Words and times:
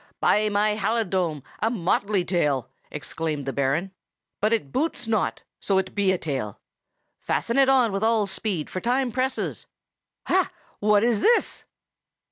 "By 0.19 0.49
my 0.49 0.77
halidome, 0.77 1.43
a 1.59 1.69
motley 1.69 2.25
tail!" 2.25 2.71
exclaimed 2.89 3.45
the 3.45 3.53
Baron. 3.53 3.91
"But 4.39 4.51
it 4.51 4.71
boots 4.71 5.07
not, 5.07 5.43
so 5.59 5.77
it 5.77 5.93
be 5.93 6.11
a 6.11 6.17
tail! 6.17 6.59
Fasten 7.19 7.59
it 7.59 7.69
on 7.69 7.91
with 7.91 8.03
all 8.03 8.25
speed, 8.25 8.67
for 8.67 8.81
time 8.81 9.11
presses!—ha! 9.11 10.49
what 10.79 11.03
is 11.03 11.21
this!" 11.21 11.65